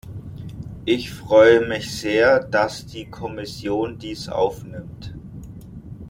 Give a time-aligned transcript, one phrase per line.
[0.83, 5.13] Ich freue mich sehr, dass die Kommission dies aufnimmt.